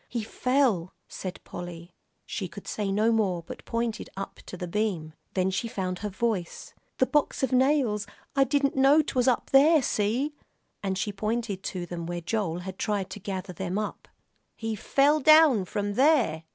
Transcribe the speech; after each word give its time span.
"He 0.09 0.23
fell," 0.23 0.95
said 1.07 1.39
Polly. 1.43 1.93
She 2.25 2.47
could 2.47 2.67
say 2.67 2.91
no 2.91 3.11
more, 3.11 3.43
but 3.45 3.63
pointed 3.65 4.09
up 4.17 4.37
to 4.47 4.57
the 4.57 4.67
beam. 4.67 5.13
Then 5.35 5.51
she 5.51 5.67
found 5.67 5.99
her 5.99 6.09
voice. 6.09 6.73
"The 6.97 7.05
box 7.05 7.43
of 7.43 7.51
nails 7.51 8.07
I 8.35 8.43
didn't 8.43 8.75
know 8.75 9.03
'twas 9.03 9.27
up 9.27 9.51
there, 9.51 9.83
see!" 9.83 10.33
and 10.81 10.97
she 10.97 11.13
pointed 11.13 11.61
to 11.65 11.85
them, 11.85 12.07
where 12.07 12.19
Joel 12.19 12.61
had 12.61 12.79
tried 12.79 13.11
to 13.11 13.19
gather 13.19 13.53
them 13.53 13.77
up. 13.77 14.07
"He 14.55 14.75
fell 14.75 15.19
down 15.19 15.65
from 15.65 15.93
there?" 15.93 16.45